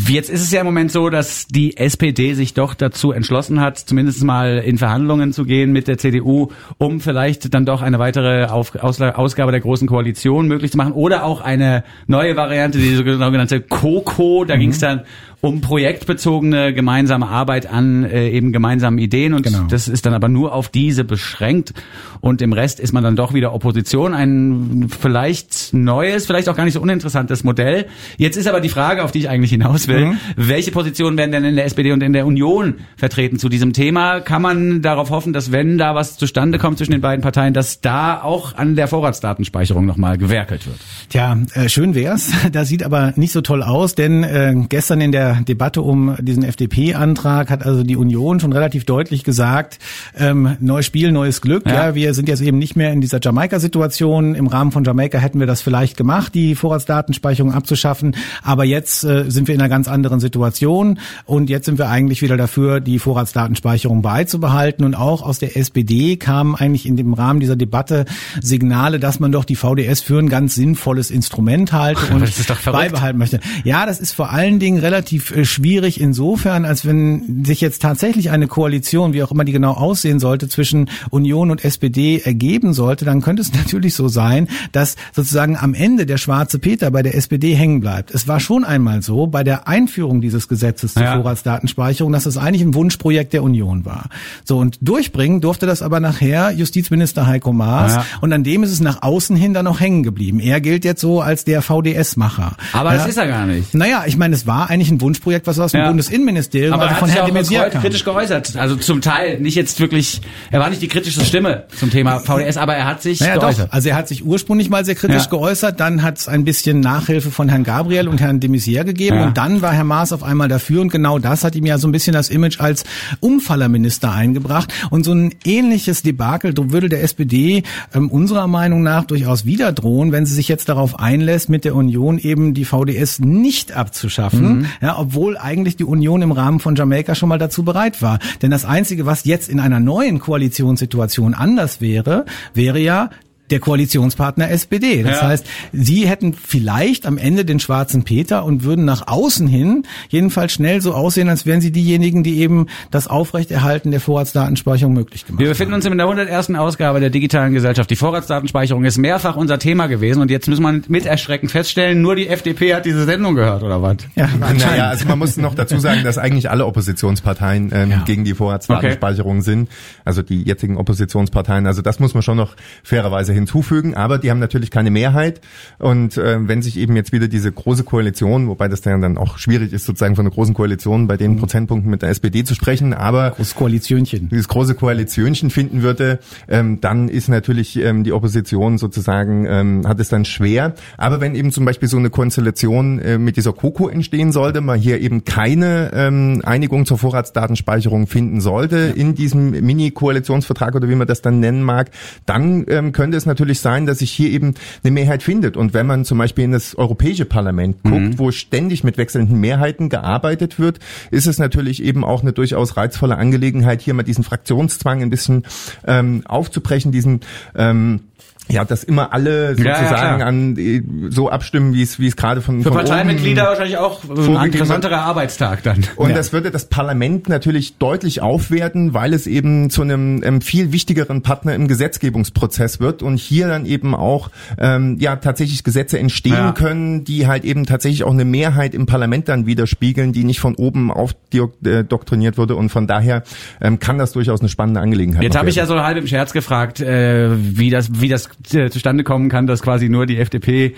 Jetzt 0.10 0.30
ist 0.30 0.42
es 0.42 0.52
ja 0.52 0.60
im 0.60 0.66
Moment 0.66 0.92
so, 0.92 1.10
dass 1.10 1.48
die 1.48 1.78
SPD 1.78 2.34
sich 2.34 2.54
doch 2.54 2.74
dazu 2.74 3.12
entschlossen 3.14 3.62
hat, 3.62 3.80
zumindest 3.80 4.24
mal 4.24 4.58
in 4.58 4.78
Verhandlungen 4.78 5.32
zu 5.34 5.46
gehen 5.46 5.72
mit 5.72 5.88
der 5.88 5.98
CDU, 5.98 6.25
um 6.26 7.00
vielleicht 7.00 7.54
dann 7.54 7.66
doch 7.66 7.82
eine 7.82 8.00
weitere 8.00 8.46
Auf 8.46 8.76
Ausgabe 8.76 9.52
der 9.52 9.62
Großen 9.62 9.88
Koalition 9.88 10.48
möglich 10.48 10.72
zu 10.72 10.78
machen 10.78 10.94
oder 10.94 11.24
auch 11.24 11.42
eine 11.42 11.84
neue 12.08 12.36
Variante, 12.36 12.78
die 12.78 12.96
sogenannte 12.96 13.62
COCO. 13.62 14.46
Da 14.46 14.58
ging 14.58 14.70
es 14.70 14.80
dann 14.80 15.02
um 15.46 15.62
projektbezogene 15.62 16.74
gemeinsame 16.74 17.28
Arbeit 17.28 17.68
an 17.68 18.04
äh, 18.04 18.30
eben 18.30 18.52
gemeinsamen 18.52 18.98
Ideen 18.98 19.34
und 19.36 19.44
Genau. 19.44 19.64
das 19.70 19.88
ist 19.88 20.06
dann 20.06 20.14
aber 20.16 20.28
nur 20.28 20.54
auf 20.54 20.70
diese 20.70 21.04
beschränkt 21.04 21.74
und 22.20 22.42
im 22.42 22.52
Rest 22.52 22.80
ist 22.80 22.94
man 22.94 23.04
dann 23.04 23.16
doch 23.16 23.34
wieder 23.36 23.54
Opposition. 23.54 24.14
Ein 24.16 24.88
vielleicht 24.90 25.74
neues, 25.74 26.26
vielleicht 26.26 26.50
auch 26.50 26.56
gar 26.56 26.64
nicht 26.66 26.74
so 26.74 26.82
uninteressantes 26.82 27.44
Modell. 27.44 27.86
Jetzt 28.18 28.38
ist 28.38 28.48
aber 28.48 28.60
die 28.60 28.70
Frage, 28.70 29.04
auf 29.04 29.12
die 29.12 29.20
ich 29.20 29.30
eigentlich 29.30 29.52
hinaus 29.52 29.88
will, 29.88 30.06
Mhm. 30.08 30.18
welche 30.36 30.72
Positionen 30.72 31.16
werden 31.18 31.32
denn 31.32 31.46
in 31.46 31.56
der 31.56 31.66
SPD 31.66 31.92
und 31.92 32.02
in 32.02 32.14
der 32.14 32.26
Union 32.26 32.76
vertreten 32.98 33.38
zu 33.38 33.48
diesem 33.48 33.72
Thema? 33.72 34.22
Kann 34.22 34.42
man 34.42 34.82
darauf 34.82 35.12
hoffen, 35.12 35.32
dass 35.32 35.52
wenn 35.52 35.78
da 35.78 35.94
was 35.94 36.18
zustande 36.18 36.58
kommt 36.58 36.80
zwischen 36.80 36.92
den 36.94 37.02
beiden 37.02 37.22
Parteien, 37.22 37.54
dass 37.54 37.82
da 37.82 38.22
auch 38.22 38.56
an 38.56 38.76
der 38.76 38.88
Vorratsdatenspeicherung 38.88 39.86
nochmal 39.86 40.18
gewerkelt 40.18 40.66
wird? 40.66 40.78
Tja, 41.10 41.38
äh, 41.54 41.70
schön 41.70 41.94
wär's. 41.94 42.32
Das 42.52 42.68
sieht 42.70 42.84
aber 42.84 43.14
nicht 43.16 43.32
so 43.34 43.42
toll 43.42 43.62
aus, 43.64 43.96
denn 43.96 44.24
äh, 44.24 44.56
gestern 44.70 45.02
in 45.02 45.12
der 45.12 45.35
Debatte 45.44 45.82
um 45.82 46.16
diesen 46.20 46.44
FDP-Antrag 46.44 47.50
hat 47.50 47.66
also 47.66 47.84
die 47.84 47.98
Union 47.98 48.40
schon 48.40 48.54
relativ 48.54 48.86
deutlich 48.86 49.24
gesagt, 49.24 49.80
ähm, 50.18 50.58
neues 50.60 50.86
Spiel, 50.86 51.12
neues 51.12 51.42
Glück. 51.42 51.66
Ja. 51.66 51.74
Ja. 51.74 51.96
wir 51.96 52.14
sind 52.14 52.30
jetzt 52.30 52.42
eben 52.42 52.58
nicht 52.58 52.76
mehr 52.76 52.92
in 52.92 53.02
dieser 53.02 53.20
Jamaika-Situation. 53.22 54.36
Im 54.36 54.48
Rahmen 54.48 54.72
von 54.72 54.84
Jamaika 54.84 55.18
hätten 55.18 55.40
wir 55.40 55.48
das 55.48 55.62
vielleicht 55.62 55.98
gemacht, 55.98 56.34
die 56.34 56.56
Vorratsdatenspeicherung 56.56 57.54
abzuschaffen. 57.54 58.16
Aber 58.44 58.66
jetzt 58.66 59.04
äh, 59.04 59.26
sind 59.30 59.48
wir 59.48 59.56
in 59.56 59.62
einer 59.62 59.70
ganz 59.70 59.88
anderen 59.88 60.20
Situation 60.20 61.00
und 61.26 61.50
jetzt 61.50 61.66
sind 61.66 61.78
wir 61.78 61.90
eigentlich 61.90 62.22
wieder 62.22 62.38
dafür, 62.38 62.80
die 62.80 63.00
Vorratsdatenspeicherung 63.00 64.02
beizubehalten. 64.02 64.86
Und 64.86 64.96
auch 64.96 65.22
aus 65.22 65.40
der 65.40 65.58
SPD 65.58 66.18
kamen 66.18 66.56
eigentlich 66.56 66.86
in 66.86 66.98
dem 66.98 67.14
Rahmen 67.14 67.40
dieser 67.40 67.56
Debatte 67.56 68.06
Signale, 68.42 69.00
dass 69.00 69.20
man 69.20 69.32
doch 69.32 69.46
die 69.46 69.56
VDS 69.56 70.02
für 70.02 70.20
ein 70.20 70.30
ganz 70.30 70.56
sinnvolles 70.56 71.12
Instrument 71.12 71.72
halte 71.74 72.06
und 72.14 72.32
beibehalten 72.66 73.18
möchte. 73.18 73.40
Ja, 73.64 73.86
das 73.86 74.00
ist 74.00 74.12
vor 74.12 74.32
allen 74.32 74.60
Dingen 74.60 74.80
relativ 74.80 75.15
äh, 75.18 75.46
schwierig 75.46 76.00
insofern, 76.00 76.66
als 76.66 76.86
wenn 76.86 77.44
sich 77.46 77.62
jetzt 77.62 77.82
tatsächlich 77.82 78.30
eine 78.32 78.48
Koalition, 78.48 79.14
wie 79.14 79.24
auch 79.24 79.32
immer 79.32 79.44
die 79.46 79.52
genau 79.52 79.72
aussehen 79.74 80.20
sollte, 80.20 80.48
zwischen 80.50 80.90
Union 81.10 81.52
und 81.52 81.64
SPD 81.66 82.20
ergeben 82.24 82.74
sollte, 82.74 83.06
dann 83.06 83.22
könnte 83.22 83.42
es 83.42 83.54
natürlich 83.54 83.94
so 83.94 84.08
sein, 84.08 84.48
dass 84.72 84.96
sozusagen 85.14 85.58
am 85.58 85.74
Ende 85.74 86.06
der 86.06 86.18
schwarze 86.18 86.60
Peter 86.60 86.92
bei 86.92 87.04
der 87.04 87.16
SPD 87.16 87.54
hängen 87.56 87.80
bleibt. 87.80 88.12
Es 88.12 88.28
war 88.28 88.40
schon 88.40 88.64
einmal 88.64 89.02
so 89.02 89.28
bei 89.28 89.44
der 89.44 89.68
Einführung 89.68 90.22
dieses 90.22 90.48
Gesetzes 90.48 90.94
zur 90.94 91.04
Ja. 91.04 91.16
Vorratsdatenspeicherung, 91.16 92.12
dass 92.12 92.26
es 92.26 92.38
eigentlich 92.38 92.62
ein 92.62 92.74
Wunschprojekt 92.74 93.34
der 93.34 93.44
Union 93.44 93.86
war. 93.86 94.10
So 94.44 94.58
und 94.58 94.78
durchbringen 94.82 95.42
durfte 95.42 95.66
das 95.66 95.82
aber 95.82 96.00
nachher 96.00 96.52
Justizminister 96.52 97.28
Heiko 97.28 97.54
Maas 97.54 97.94
Ja. 97.96 98.06
und 98.22 98.34
an 98.34 98.44
dem 98.44 98.64
ist 98.64 98.72
es 98.72 98.80
nach 98.80 99.02
außen 99.02 99.36
hin 99.36 99.54
dann 99.54 99.66
noch 99.66 99.80
hängen 99.80 100.04
geblieben. 100.04 100.40
Er 100.40 100.62
gilt 100.62 100.86
jetzt 100.86 101.02
so 101.02 101.22
als 101.22 101.46
der 101.46 101.62
VDS-Macher. 101.62 102.56
Aber 102.74 102.92
ja. 102.92 102.98
das 102.98 103.08
ist 103.08 103.18
er 103.18 103.28
gar 103.28 103.46
nicht. 103.46 103.74
Naja, 103.74 104.04
ich 104.08 104.18
meine, 104.18 104.36
es 104.36 104.46
war 104.48 104.70
eigentlich 104.70 104.92
ein 104.92 104.98
Wunschprojekt, 105.06 105.48
was 105.48 105.60
aus 105.60 105.72
dem 105.72 105.82
Ja. 105.82 105.88
Bundesinnenministerium, 105.88 106.74
Aber 106.74 106.84
also 106.90 106.96
von 106.96 107.10
Herrn 107.10 107.26
de 107.32 107.34
Maizière 107.42 107.70
kritisch 107.70 108.04
geäußert. 108.04 108.56
Also 108.58 108.76
zum 108.76 109.02
Teil 109.02 109.40
nicht 109.40 109.56
jetzt 109.56 109.80
wirklich, 109.80 110.22
er 110.52 110.60
war 110.60 110.70
nicht 110.70 110.82
die 110.82 110.88
kritischste 110.88 111.24
Stimme 111.24 111.64
zum 111.78 111.92
Thema 111.92 112.20
VDS, 112.20 112.58
aber 112.58 112.76
er 112.76 112.86
hat 112.86 113.02
sich 113.02 113.20
Naja, 113.20 113.38
geäußert. 113.38 113.68
doch. 113.70 113.74
Also 113.74 113.90
er 113.90 113.96
hat 113.96 114.08
sich 114.08 114.26
ursprünglich 114.26 114.70
mal 114.70 114.84
sehr 114.84 114.96
kritisch 114.96 115.24
Ja. 115.26 115.30
geäußert, 115.30 115.80
dann 115.80 116.02
hat 116.02 116.18
es 116.18 116.28
ein 116.28 116.44
bisschen 116.44 116.80
Nachhilfe 116.80 117.32
von 117.32 117.48
Herrn 117.50 117.64
Gabriel 117.64 118.08
und 118.08 118.20
Herrn 118.22 118.40
de 118.40 118.50
Maizière 118.50 118.84
gegeben 118.84 119.18
Ja. 119.18 119.28
und 119.28 119.38
dann 119.38 119.62
war 119.62 119.72
Herr 119.74 119.84
Maas 119.84 120.12
auf 120.12 120.24
einmal 120.24 120.48
dafür 120.48 120.82
und 120.82 120.92
genau 120.92 121.20
das 121.20 121.44
hat 121.44 121.56
ihm 121.56 121.66
ja 121.66 121.78
so 121.78 121.88
ein 121.88 121.92
bisschen 121.92 122.14
das 122.14 122.30
Image 122.30 122.60
als 122.60 122.84
Umfallerminister 123.20 124.12
eingebracht 124.14 124.74
und 124.92 125.04
so 125.04 125.14
ein 125.14 125.34
ähnliches 125.46 126.02
Debakel 126.02 126.54
würde 126.58 126.90
der 126.90 127.04
SPD 127.04 127.64
ähm, 127.94 128.10
unserer 128.10 128.48
Meinung 128.48 128.82
nach 128.82 129.04
durchaus 129.06 129.46
wieder 129.46 129.72
drohen, 129.74 130.12
wenn 130.12 130.26
sie 130.26 130.34
sich 130.34 130.48
jetzt 130.48 130.70
darauf 130.70 131.00
einlässt, 131.00 131.50
mit 131.50 131.66
der 131.66 131.76
Union 131.76 132.18
eben 132.18 132.54
die 132.54 132.64
VDS 132.66 133.20
nicht 133.20 133.74
abzuschaffen, 133.74 134.60
Mhm. 134.60 134.66
ja, 134.82 134.95
obwohl 134.98 135.38
eigentlich 135.38 135.76
die 135.78 135.84
Union 135.84 136.22
im 136.22 136.32
Rahmen 136.32 136.60
von 136.60 136.76
Jamaika 136.76 137.16
schon 137.16 137.30
mal 137.30 137.38
dazu 137.38 137.64
bereit 137.64 138.02
war. 138.02 138.20
Denn 138.42 138.52
das 138.52 138.66
Einzige, 138.66 139.06
was 139.06 139.26
jetzt 139.26 139.50
in 139.50 139.60
einer 139.60 139.80
neuen 139.80 140.20
Koalitionssituation 140.20 141.34
anders 141.34 141.82
wäre, 141.82 142.26
wäre 142.54 142.80
ja, 142.80 143.10
der 143.52 143.60
Koalitionspartner 143.60 144.50
SPD. 144.50 145.04
Das 145.04 145.22
Ja. 145.22 145.28
heißt, 145.28 145.46
sie 145.72 146.08
hätten 146.08 146.34
vielleicht 146.34 147.06
am 147.06 147.18
Ende 147.18 147.46
den 147.46 147.60
schwarzen 147.60 148.04
Peter 148.04 148.44
und 148.46 148.64
würden 148.64 148.86
nach 148.86 149.08
außen 149.08 149.48
hin 149.48 149.84
jedenfalls 150.10 150.54
schnell 150.54 150.82
so 150.82 150.94
aussehen, 150.94 151.30
als 151.30 151.46
wären 151.46 151.62
sie 151.62 151.72
diejenigen, 151.72 152.24
die 152.24 152.40
eben 152.40 152.68
das 152.92 153.08
Aufrechterhalten 153.08 153.92
der 153.92 154.00
Vorratsdatenspeicherung 154.00 154.94
möglich 154.94 155.26
gemacht 155.26 155.40
Wir 155.40 155.50
befinden 155.50 155.74
uns 155.76 155.86
in 155.86 155.96
der 155.98 156.08
101. 156.08 156.56
Ausgabe 156.56 157.00
der 157.00 157.10
digitalen 157.10 157.54
Gesellschaft. 157.54 157.90
Die 157.90 157.96
Vorratsdatenspeicherung 157.96 158.84
ist 158.86 158.98
mehrfach 158.98 159.36
unser 159.36 159.60
Thema 159.60 159.88
gewesen 159.88 160.22
und 160.22 160.32
jetzt 160.32 160.48
muss 160.48 160.60
man 160.60 160.84
mit 160.88 161.06
Erschrecken 161.06 161.50
feststellen, 161.50 162.02
nur 162.02 162.16
die 162.16 162.28
FDP 162.28 162.74
hat 162.74 162.86
diese 162.86 163.06
Sendung 163.06 163.36
gehört, 163.36 163.62
oder 163.64 163.82
was? 163.82 163.98
Ja, 164.16 164.28
Naja, 164.40 164.88
also 164.90 165.08
man 165.08 165.20
muss 165.20 165.38
noch 165.38 165.54
dazu 165.56 165.78
sagen, 165.80 166.04
dass 166.04 166.18
eigentlich 166.18 166.50
alle 166.50 166.66
Oppositionsparteien 166.66 167.72
ähm, 167.74 167.92
Ja. 167.92 168.04
gegen 168.06 168.24
die 168.24 168.34
Vorratsdatenspeicherung 168.34 169.42
sind. 169.42 169.70
Also 170.04 170.22
die 170.22 170.44
jetzigen 170.44 170.78
Oppositionsparteien. 170.78 171.68
Also 171.68 171.82
das 171.82 172.00
muss 172.00 172.14
man 172.14 172.24
schon 172.24 172.38
noch 172.38 172.56
fairerweise 172.84 173.34
hinzufügen. 173.36 173.96
Aber 173.96 174.18
die 174.18 174.32
haben 174.32 174.40
natürlich 174.40 174.72
keine 174.72 174.92
Mehrheit. 174.92 175.42
Und 175.78 176.18
äh, 176.18 176.48
wenn 176.48 176.62
sich 176.62 176.78
eben 176.78 176.96
jetzt 176.96 177.12
wieder 177.12 177.28
diese 177.28 177.52
große 177.52 177.84
Koalition, 177.84 178.48
wobei 178.48 178.68
das 178.68 178.82
dann 178.82 179.18
auch 179.18 179.38
schwierig 179.38 179.74
ist, 179.74 179.86
sozusagen 179.86 180.16
von 180.16 180.26
einer 180.26 180.34
großen 180.34 180.54
Koalition 180.54 181.08
bei 181.08 181.18
den 181.18 181.38
Prozentpunkten 181.38 181.90
mit 181.92 182.02
der 182.02 182.10
SPD 182.10 182.44
zu 182.44 182.56
sprechen, 182.56 182.94
aber 182.94 183.36
Das 183.38 183.56
Koalitionchen. 183.56 184.30
dieses 184.30 184.48
große 184.48 184.76
Koalitionchen 184.76 185.50
finden 185.50 185.82
würde, 185.82 186.20
ähm, 186.48 186.82
dann 186.82 187.10
ist 187.10 187.30
natürlich 187.30 187.78
ähm, 187.78 188.04
die 188.04 188.12
Opposition 188.14 188.78
sozusagen, 188.78 189.46
ähm, 189.48 189.88
hat 189.88 190.00
es 190.00 190.10
dann 190.10 190.26
schwer. 190.26 190.74
Aber 190.98 191.22
wenn 191.22 191.36
eben 191.36 191.52
zum 191.52 191.66
Beispiel 191.66 191.88
so 191.90 191.98
eine 191.98 192.10
Konstellation 192.10 193.00
äh, 193.00 193.18
mit 193.18 193.38
dieser 193.38 193.54
Coco 193.54 193.88
entstehen 193.88 194.32
sollte, 194.32 194.62
man 194.62 194.80
hier 194.80 195.00
eben 195.02 195.26
keine 195.26 195.92
ähm, 195.94 196.42
Einigung 196.46 196.86
zur 196.86 196.98
Vorratsdatenspeicherung 196.98 198.08
finden 198.08 198.42
sollte 198.42 198.94
in 198.96 199.16
diesem 199.16 199.52
Mini-Koalitionsvertrag 199.52 200.76
oder 200.76 200.90
wie 200.90 200.96
man 200.96 201.08
das 201.08 201.22
dann 201.22 201.40
nennen 201.40 201.62
mag, 201.62 201.92
dann 202.26 202.66
ähm, 202.70 202.92
könnte 202.92 203.18
es 203.18 203.25
natürlich 203.26 203.60
sein, 203.60 203.86
dass 203.86 204.00
sich 204.00 204.12
hier 204.12 204.30
eben 204.30 204.56
eine 204.84 204.92
Mehrheit 204.92 205.24
findet. 205.24 205.58
Und 205.58 205.74
wenn 205.74 205.86
man 205.86 206.06
zum 206.06 206.18
Beispiel 206.18 206.46
in 206.46 206.52
das 206.52 206.76
Europäische 206.76 207.26
Parlament 207.26 207.84
guckt, 207.84 208.18
wo 208.18 208.32
ständig 208.32 208.84
mit 208.84 208.98
wechselnden 208.98 209.40
Mehrheiten 209.40 209.90
gearbeitet 209.90 210.60
wird, 210.60 210.80
ist 211.12 211.28
es 211.28 211.40
natürlich 211.40 211.84
eben 211.84 212.04
auch 212.04 212.22
eine 212.22 212.34
durchaus 212.34 212.78
reizvolle 212.78 213.18
Angelegenheit, 213.18 213.82
hier 213.82 213.94
mal 213.94 214.04
diesen 214.04 214.24
Fraktionszwang 214.24 215.02
ein 215.02 215.10
bisschen 215.10 215.44
ähm, 215.86 216.24
aufzubrechen, 216.26 216.92
diesen 216.92 217.22
ähm, 217.56 218.02
ja, 218.48 218.64
dass 218.66 218.84
immer 218.84 219.12
alle 219.14 219.56
Ja, 219.58 219.64
ja, 219.66 219.76
sozusagen 219.78 220.18
klar. 220.18 220.28
an 220.28 220.58
äh, 220.58 220.82
so 221.10 221.30
abstimmen, 221.30 221.74
wie 221.74 221.82
es 221.82 222.00
wie 222.00 222.08
es 222.08 222.16
gerade 222.16 222.42
von 222.42 222.62
Für 222.62 222.70
von 222.70 222.78
Parteimitglieder 222.78 223.42
oben 223.44 223.50
wahrscheinlich 223.50 223.78
auch 223.78 224.04
ein 224.04 224.08
vorgegeben 224.16 224.44
interessanterer 224.46 225.00
Arbeitstag 225.02 225.64
dann. 225.64 225.84
und 225.96 226.10
Ja. 226.10 226.16
das 226.16 226.32
würde 226.34 226.52
das 226.52 226.66
Parlament 226.66 227.28
natürlich 227.30 227.78
deutlich 227.78 228.22
aufwerten, 228.22 228.94
weil 228.94 229.14
es 229.14 229.28
eben 229.28 229.70
zu 229.70 229.82
einem 229.82 230.22
ähm, 230.24 230.42
viel 230.42 230.72
wichtigeren 230.72 231.22
Partner 231.22 231.56
im 231.56 231.68
Gesetzgebungsprozess 231.68 232.80
wird 232.80 233.02
und 233.04 233.18
hier 233.18 233.48
dann 233.48 233.66
eben 233.66 233.96
auch 233.96 234.30
ähm, 234.58 234.98
ja 235.00 235.16
tatsächlich 235.16 235.64
Gesetze 235.64 235.98
entstehen 236.00 236.34
Ja. 236.34 236.52
können, 236.52 237.04
die 237.04 237.28
halt 237.28 237.44
eben 237.46 237.66
tatsächlich 237.66 238.04
auch 238.04 238.14
eine 238.14 238.26
Mehrheit 238.26 238.74
im 238.74 238.86
Parlament 238.86 239.28
dann 239.28 239.46
widerspiegeln, 239.46 240.14
die 240.14 240.24
nicht 240.24 240.40
von 240.40 240.56
oben 240.56 240.92
aufdoktriniert 240.92 242.38
wurde 242.38 242.56
und 242.56 242.70
von 242.70 242.88
daher 242.88 243.24
ähm, 243.62 243.80
kann 243.80 243.98
das 243.98 244.12
durchaus 244.14 244.40
eine 244.40 244.50
spannende 244.50 244.80
Angelegenheit 244.82 245.24
Jetzt 245.24 245.38
habe 245.38 245.50
ich 245.50 245.56
ja 245.56 245.66
so 245.66 245.80
halb 245.82 245.98
im 245.98 246.08
Scherz 246.08 246.34
gefragt, 246.34 246.80
äh, 246.80 247.30
wie 247.36 247.70
das, 247.70 248.02
wie 248.02 248.10
das 248.10 248.28
äh, 248.28 248.30
zustande 248.44 249.04
kommen 249.04 249.30
kann, 249.30 249.48
dass 249.48 249.62
quasi 249.62 249.90
nur 249.90 250.06
die 250.06 250.18
FDP 250.18 250.76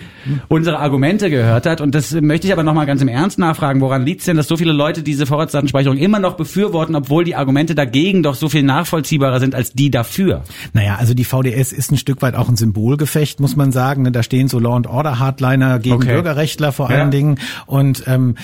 unsere 0.48 0.78
Argumente 0.78 1.30
gehört 1.30 1.66
hat. 1.66 1.80
Und 1.80 1.94
das 1.94 2.12
möchte 2.12 2.46
ich 2.46 2.52
aber 2.52 2.62
nochmal 2.62 2.86
ganz 2.86 3.02
im 3.02 3.08
Ernst 3.08 3.38
nachfragen. 3.38 3.80
Woran 3.80 4.04
liegt 4.04 4.20
es 4.20 4.26
denn, 4.26 4.36
dass 4.36 4.48
so 4.48 4.56
viele 4.56 4.72
Leute 4.72 5.02
diese 5.02 5.26
Vorratsdatenspeicherung 5.26 5.98
immer 5.98 6.18
noch 6.18 6.36
befürworten, 6.36 6.94
obwohl 6.94 7.24
die 7.24 7.34
Argumente 7.36 7.74
dagegen 7.74 8.22
doch 8.22 8.34
so 8.34 8.48
viel 8.48 8.62
nachvollziehbarer 8.62 9.40
sind 9.40 9.54
als 9.54 9.72
die 9.72 9.90
dafür? 9.90 10.44
Naja, 10.72 10.96
also 10.98 11.14
die 11.14 11.24
VDS 11.24 11.72
ist 11.72 11.90
ein 11.92 11.96
Stück 11.98 12.22
weit 12.22 12.34
auch 12.34 12.48
ein 12.48 12.56
Symbolgefecht, 12.56 13.40
muss 13.40 13.56
man 13.56 13.72
sagen. 13.72 14.02
Ne? 14.02 14.12
Da 14.12 14.22
stehen 14.22 14.48
so 14.48 14.58
Law 14.58 14.76
and 14.76 14.86
Order 14.86 15.18
Hardliner 15.18 15.78
gegen 15.78 15.96
Okay. 15.96 16.14
Bürgerrechtler 16.14 16.72
vor 16.72 16.88
allen 16.88 16.98
Ja. 16.98 17.10
Dingen. 17.10 17.38
Und 17.66 18.04
ähm, 18.06 18.36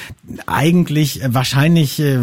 eigentlich 0.47 1.23
äh, 1.23 1.33
wahrscheinlich, 1.35 2.01
äh, 2.01 2.19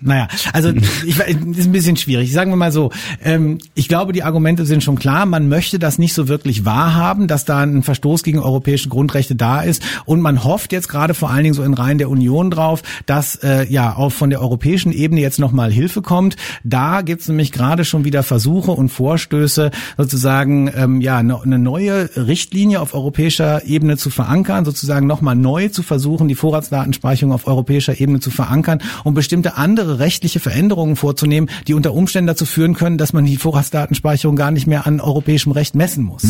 naja, 0.00 0.28
also 0.52 0.70
ich, 1.06 1.18
ist 1.18 1.66
ein 1.66 1.72
bisschen 1.72 1.96
schwierig. 1.96 2.32
Sagen 2.32 2.50
wir 2.50 2.56
mal 2.56 2.72
so, 2.72 2.90
ähm, 3.24 3.58
ich 3.74 3.88
glaube, 3.88 4.12
die 4.12 4.22
Argumente 4.22 4.64
sind 4.66 4.82
schon 4.82 4.96
klar. 4.98 5.26
Man 5.26 5.48
möchte 5.48 5.78
das 5.78 5.98
nicht 5.98 6.07
so 6.14 6.28
wirklich 6.28 6.64
wahrhaben, 6.64 7.28
dass 7.28 7.44
da 7.44 7.58
ein 7.60 7.82
Verstoß 7.82 8.22
gegen 8.22 8.38
europäische 8.38 8.88
Grundrechte 8.88 9.34
da 9.34 9.60
ist. 9.60 9.82
Und 10.04 10.20
man 10.20 10.44
hofft 10.44 10.72
jetzt 10.72 10.88
gerade 10.88 11.14
vor 11.14 11.30
allen 11.30 11.44
Dingen 11.44 11.54
so 11.54 11.62
in 11.62 11.74
Reihen 11.74 11.98
der 11.98 12.10
Union 12.10 12.50
drauf, 12.50 12.82
dass 13.06 13.36
äh, 13.36 13.66
ja 13.68 13.96
auch 13.96 14.10
von 14.10 14.30
der 14.30 14.40
europäischen 14.40 14.92
Ebene 14.92 15.20
jetzt 15.20 15.38
nochmal 15.38 15.72
Hilfe 15.72 16.02
kommt. 16.02 16.36
Da 16.64 17.02
gibt 17.02 17.22
es 17.22 17.28
nämlich 17.28 17.52
gerade 17.52 17.84
schon 17.84 18.04
wieder 18.04 18.22
Versuche 18.22 18.70
und 18.70 18.88
Vorstöße, 18.88 19.70
sozusagen 19.96 20.70
ähm, 20.74 21.00
ja 21.00 21.22
ne- 21.22 21.40
eine 21.42 21.58
neue 21.58 22.10
Richtlinie 22.16 22.80
auf 22.80 22.94
europäischer 22.94 23.64
Ebene 23.66 23.96
zu 23.96 24.10
verankern, 24.10 24.64
sozusagen 24.64 25.06
nochmal 25.06 25.36
neu 25.36 25.68
zu 25.68 25.82
versuchen, 25.82 26.28
die 26.28 26.34
Vorratsdatenspeicherung 26.34 27.32
auf 27.32 27.46
europäischer 27.46 28.00
Ebene 28.00 28.20
zu 28.20 28.30
verankern 28.30 28.80
und 29.04 29.14
bestimmte 29.14 29.56
andere 29.56 29.98
rechtliche 29.98 30.40
Veränderungen 30.40 30.96
vorzunehmen, 30.96 31.50
die 31.66 31.74
unter 31.74 31.92
Umständen 31.92 32.28
dazu 32.28 32.46
führen 32.46 32.74
können, 32.74 32.98
dass 32.98 33.12
man 33.12 33.24
die 33.24 33.36
Vorratsdatenspeicherung 33.36 34.36
gar 34.36 34.50
nicht 34.50 34.66
mehr 34.66 34.86
an 34.86 35.00
europäischem 35.00 35.52
Recht 35.52 35.74
messen 35.74 35.97
muss. 36.02 36.24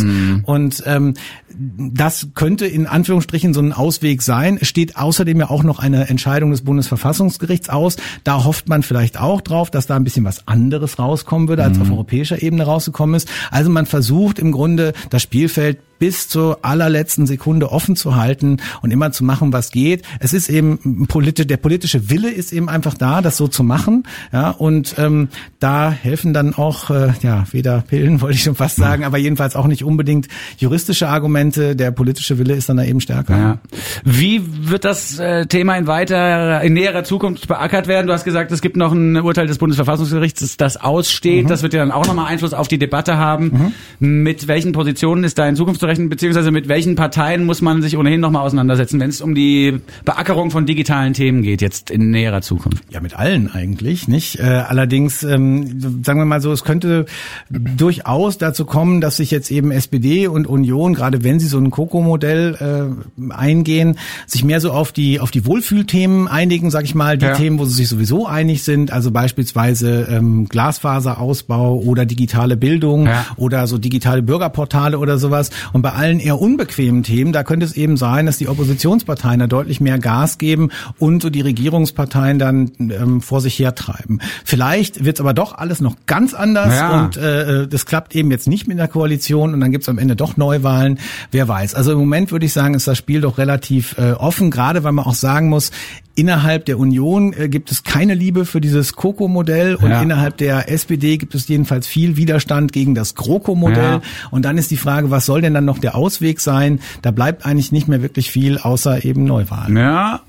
Und 0.44 0.82
ähm, 0.86 1.14
das 1.58 2.28
könnte 2.34 2.66
in 2.66 2.86
Anführungsstrichen 2.86 3.54
so 3.54 3.60
ein 3.60 3.72
Ausweg 3.72 4.22
sein. 4.22 4.58
Es 4.60 4.68
steht 4.68 4.96
außerdem 4.96 5.40
ja 5.40 5.50
auch 5.50 5.62
noch 5.62 5.78
eine 5.78 6.08
Entscheidung 6.08 6.50
des 6.50 6.62
Bundesverfassungsgerichts 6.62 7.68
aus. 7.68 7.96
Da 8.24 8.44
hofft 8.44 8.68
man 8.68 8.82
vielleicht 8.82 9.20
auch 9.20 9.40
drauf, 9.40 9.70
dass 9.70 9.86
da 9.86 9.96
ein 9.96 10.04
bisschen 10.04 10.24
was 10.24 10.46
anderes 10.46 10.98
rauskommen 10.98 11.48
würde, 11.48 11.64
als 11.64 11.80
auf 11.80 11.90
europäischer 11.90 12.42
Ebene 12.42 12.64
rausgekommen 12.64 13.14
ist. 13.14 13.28
Also 13.50 13.70
man 13.70 13.86
versucht 13.86 14.38
im 14.38 14.52
Grunde 14.52 14.92
das 15.10 15.22
Spielfeld 15.22 15.78
bis 15.98 16.28
zur 16.28 16.58
allerletzten 16.62 17.26
Sekunde 17.26 17.70
offen 17.72 17.96
zu 17.96 18.16
halten 18.16 18.58
und 18.82 18.90
immer 18.90 19.12
zu 19.12 19.24
machen, 19.24 19.52
was 19.52 19.70
geht. 19.70 20.02
Es 20.20 20.32
ist 20.32 20.48
eben 20.48 21.06
politi 21.08 21.46
der 21.46 21.56
politische 21.56 22.10
Wille 22.10 22.30
ist 22.30 22.52
eben 22.52 22.68
einfach 22.68 22.94
da, 22.94 23.20
das 23.22 23.36
so 23.36 23.48
zu 23.48 23.62
machen. 23.64 24.04
Ja, 24.32 24.50
und 24.50 24.94
ähm, 24.98 25.28
da 25.60 25.90
helfen 25.90 26.32
dann 26.32 26.54
auch 26.54 26.90
äh, 26.90 27.12
ja 27.22 27.44
weder 27.50 27.82
Pillen, 27.82 28.20
wollte 28.20 28.36
ich 28.36 28.42
schon 28.42 28.54
fast 28.54 28.76
sagen, 28.76 29.04
aber 29.04 29.18
jedenfalls 29.18 29.56
auch 29.56 29.66
nicht 29.66 29.84
unbedingt 29.84 30.28
juristische 30.58 31.08
Argumente. 31.08 31.76
Der 31.76 31.90
politische 31.90 32.38
Wille 32.38 32.54
ist 32.54 32.68
dann 32.68 32.76
da 32.76 32.84
eben 32.84 33.00
stärker. 33.00 33.36
Ja. 33.36 33.58
Wie 34.04 34.42
wird 34.70 34.84
das 34.84 35.18
äh, 35.18 35.46
Thema 35.46 35.76
in 35.76 35.86
weiter, 35.86 36.60
in 36.62 36.72
näherer 36.74 37.04
Zukunft 37.04 37.48
beackert 37.48 37.86
werden? 37.88 38.06
Du 38.06 38.12
hast 38.12 38.24
gesagt, 38.24 38.52
es 38.52 38.60
gibt 38.60 38.76
noch 38.76 38.92
ein 38.92 39.16
Urteil 39.16 39.46
des 39.46 39.58
Bundesverfassungsgerichts, 39.58 40.40
das- 40.40 40.56
das 40.56 40.76
aussteht. 40.76 41.50
Das 41.50 41.62
wird 41.62 41.72
ja 41.74 41.80
dann 41.80 41.92
auch 41.92 42.06
nochmal 42.06 42.26
Einfluss 42.26 42.52
auf 42.52 42.68
die 42.68 42.78
Debatte 42.78 43.16
haben. 43.16 43.72
Mit 44.00 44.48
welchen 44.48 44.72
Positionen 44.72 45.24
ist 45.24 45.38
da 45.38 45.48
in 45.48 45.56
Zukunft 45.56 45.80
zu 45.88 45.90
rechnen, 45.90 46.08
beziehungsweise 46.08 46.50
mit 46.50 46.68
welchen 46.68 46.94
Parteien 46.96 47.44
muss 47.46 47.62
man 47.62 47.80
sich 47.82 47.96
ohnehin 47.96 48.20
nochmal 48.20 48.42
auseinandersetzen, 48.44 49.00
wenn 49.00 49.08
es 49.10 49.20
um 49.20 49.34
die 49.34 49.80
Beackerung 50.04 50.50
von 50.50 50.66
digitalen 50.66 51.14
Themen 51.14 51.42
geht, 51.42 51.62
jetzt 51.62 51.90
in 51.90 52.10
näherer 52.10 52.42
Zukunft? 52.42 52.84
Ja, 52.90 53.00
mit 53.00 53.18
allen 53.18 53.50
eigentlich, 53.50 54.06
nicht? 54.08 54.38
Äh, 54.38 54.42
allerdings, 54.42 55.22
ähm, 55.22 55.80
sagen 56.04 56.18
wir 56.20 56.24
mal 56.26 56.40
so, 56.40 56.52
es 56.52 56.64
könnte 56.64 57.06
durchaus 57.50 58.38
dazu 58.38 58.64
kommen, 58.66 59.00
dass 59.00 59.16
sich 59.16 59.30
jetzt 59.30 59.50
eben 59.50 59.70
SPD 59.70 60.26
und 60.26 60.46
Union, 60.46 60.94
gerade 60.94 61.24
wenn 61.24 61.40
sie 61.40 61.46
so 61.46 61.58
ein 61.58 61.70
Coco-Modell 61.70 62.94
äh, 63.20 63.32
eingehen, 63.32 63.98
sich 64.26 64.44
mehr 64.44 64.60
so 64.60 64.72
auf 64.72 64.92
die 64.92 65.20
auf 65.20 65.30
die 65.30 65.46
Wohlfühlthemen 65.46 66.28
einigen, 66.28 66.70
sag 66.70 66.84
ich 66.84 66.94
mal, 66.94 67.16
die 67.18 67.26
Ja. 67.26 67.34
Themen, 67.34 67.58
wo 67.58 67.64
sie 67.64 67.74
sich 67.74 67.88
sowieso 67.88 68.26
einig 68.26 68.62
sind, 68.62 68.92
also 68.92 69.10
beispielsweise 69.10 70.08
ähm, 70.10 70.48
Glasfaserausbau 70.48 71.76
oder 71.78 72.04
digitale 72.06 72.56
Bildung 72.56 73.06
Ja. 73.06 73.26
oder 73.36 73.66
so 73.66 73.78
digitale 73.78 74.22
Bürgerportale 74.22 74.98
oder 74.98 75.18
sowas. 75.18 75.50
Und 75.72 75.77
bei 75.82 75.92
allen 75.92 76.20
eher 76.20 76.40
unbequemen 76.40 77.02
Themen, 77.02 77.32
da 77.32 77.42
könnte 77.42 77.66
es 77.66 77.76
eben 77.76 77.96
sein, 77.96 78.26
dass 78.26 78.38
die 78.38 78.48
Oppositionsparteien 78.48 79.40
da 79.40 79.46
deutlich 79.46 79.80
mehr 79.80 79.98
Gas 79.98 80.38
geben 80.38 80.70
und 80.98 81.22
so 81.22 81.30
die 81.30 81.40
Regierungsparteien 81.40 82.38
dann 82.38 82.72
ähm, 82.78 83.20
vor 83.20 83.40
sich 83.40 83.58
hertreiben. 83.58 84.20
Vielleicht 84.44 85.04
wird 85.04 85.16
es 85.16 85.20
aber 85.20 85.34
doch 85.34 85.56
alles 85.56 85.80
noch 85.80 85.96
ganz 86.06 86.34
anders 86.34 86.74
Ja. 86.74 87.04
und 87.04 87.16
äh, 87.16 87.66
das 87.68 87.86
klappt 87.86 88.14
eben 88.14 88.30
jetzt 88.30 88.48
nicht 88.48 88.68
mit 88.68 88.78
der 88.78 88.88
Koalition 88.88 89.54
und 89.54 89.60
dann 89.60 89.72
gibt 89.72 89.82
es 89.82 89.88
am 89.88 89.98
Ende 89.98 90.16
doch 90.16 90.36
Neuwahlen. 90.36 90.98
Wer 91.30 91.48
weiß. 91.48 91.74
Also 91.74 91.92
im 91.92 91.98
Moment 91.98 92.32
würde 92.32 92.46
ich 92.46 92.52
sagen, 92.52 92.74
ist 92.74 92.86
das 92.88 92.98
Spiel 92.98 93.20
doch 93.20 93.38
relativ 93.38 93.96
äh, 93.98 94.12
offen, 94.12 94.50
gerade 94.50 94.84
weil 94.84 94.92
man 94.92 95.04
auch 95.04 95.14
sagen 95.14 95.48
muss, 95.48 95.70
innerhalb 96.18 96.64
der 96.66 96.78
Union 96.78 97.32
äh, 97.32 97.48
gibt 97.48 97.70
es 97.70 97.84
keine 97.84 98.14
Liebe 98.14 98.44
für 98.44 98.60
dieses 98.60 98.94
Coco-Modell 98.94 99.76
und 99.76 99.90
Ja. 99.90 100.02
innerhalb 100.02 100.36
der 100.36 100.70
SPD 100.70 101.16
gibt 101.16 101.34
es 101.34 101.46
jedenfalls 101.48 101.86
viel 101.86 102.16
Widerstand 102.16 102.72
gegen 102.72 102.94
das 102.94 103.14
GroKo-Modell. 103.14 103.92
Ja. 103.92 104.00
Und 104.30 104.44
dann 104.44 104.58
ist 104.58 104.70
die 104.70 104.76
Frage, 104.76 105.10
was 105.10 105.26
soll 105.26 105.40
denn 105.42 105.54
dann 105.54 105.64
noch 105.64 105.78
der 105.78 105.94
Ausweg 105.94 106.40
sein? 106.40 106.80
Da 107.02 107.12
bleibt 107.12 107.46
eigentlich 107.46 107.70
nicht 107.72 107.86
mehr 107.88 108.02
wirklich 108.02 108.30
viel, 108.30 108.58
außer 108.58 109.04
eben 109.04 109.24
Neuwahlen. 109.24 109.76
Ja, 109.76 110.20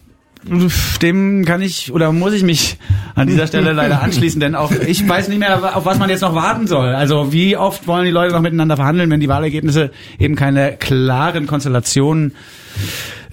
dem 1.01 1.43
kann 1.43 1.61
ich 1.61 1.91
oder 1.91 2.13
muss 2.13 2.31
ich 2.33 2.43
mich 2.43 2.77
an 3.15 3.27
dieser 3.27 3.45
Stelle 3.47 3.73
leider 3.73 4.01
anschließen, 4.03 4.39
denn 4.39 4.55
auch 4.55 4.71
ich 4.71 5.07
weiß 5.07 5.27
nicht 5.27 5.39
mehr, 5.39 5.75
auf 5.75 5.83
was 5.85 5.99
man 5.99 6.09
jetzt 6.09 6.21
noch 6.21 6.33
warten 6.35 6.65
soll. 6.65 6.95
Also 6.95 7.33
wie 7.33 7.57
oft 7.57 7.87
wollen 7.87 8.05
die 8.05 8.11
Leute 8.11 8.33
noch 8.33 8.41
miteinander 8.41 8.77
verhandeln, 8.77 9.09
wenn 9.09 9.19
die 9.19 9.27
Wahlergebnisse 9.27 9.91
eben 10.17 10.35
keine 10.35 10.77
klaren 10.77 11.45
Konstellationen 11.45 12.33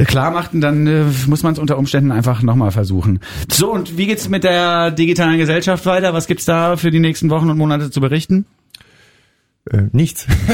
klar 0.05 0.31
machten, 0.31 0.61
dann 0.61 0.87
äh, 0.87 1.05
muss 1.26 1.43
man 1.43 1.55
es 1.55 1.59
unter 1.59 1.79
Umständen 1.79 2.12
einfach 2.12 2.43
nochmal 2.43 2.71
versuchen. 2.71 3.21
So, 3.50 3.73
und 3.73 3.97
wie 3.97 4.07
geht's 4.07 4.29
mit 4.29 4.45
der 4.45 4.91
digitalen 4.91 5.38
Gesellschaft 5.38 5.87
weiter? 5.87 6.12
Was 6.12 6.26
gibt's 6.26 6.45
da 6.45 6.76
für 6.76 6.91
die 6.91 7.00
nächsten 7.00 7.31
Wochen 7.31 7.49
und 7.49 7.59
Monate 7.59 7.91
zu 7.91 8.00
berichten? 8.00 8.45
Äh, 9.73 9.82
nichts. 9.90 10.26